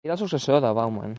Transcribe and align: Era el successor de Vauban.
Era 0.03 0.13
el 0.15 0.19
successor 0.19 0.61
de 0.67 0.73
Vauban. 0.79 1.09